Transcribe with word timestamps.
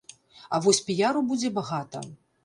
А 0.57 0.59
вось 0.67 0.79
піяру 0.87 1.21
будзе 1.31 1.51
багата. 1.57 2.01